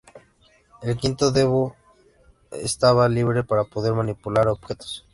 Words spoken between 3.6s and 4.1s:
poder